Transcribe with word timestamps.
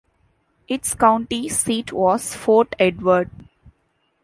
Its 0.67 0.95
county 0.95 1.47
seat 1.47 1.93
was 1.93 2.33
Fort 2.33 2.75
Edward. 2.79 3.29